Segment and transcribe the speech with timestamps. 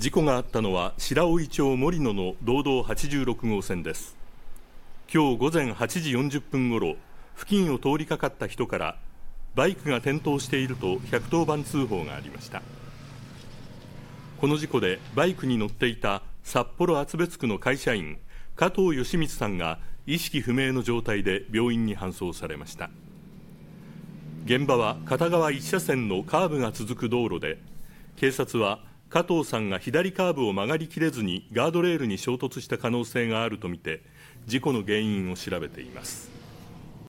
[0.00, 4.16] 事故があったのは白老町森野の道道86号線です。
[5.12, 6.94] 今日午前8時40分ごろ
[7.36, 8.96] 付近を通りかかった人から
[9.54, 12.62] バイクが転倒していると110番通報がありました。
[14.40, 18.16] この事故でバイクに乗っていた札幌厚別区の会社員
[18.56, 22.88] 加藤義光さんが意識不明の状態で病院に搬送されました。
[24.46, 27.58] 現場は片側1車線のカーブが続く道路で
[28.16, 34.02] 警察は加藤さんが左カーブを曲がりきれずにガードレールに衝突した可能性があるとみて
[34.46, 36.39] 事故の原因を調べています。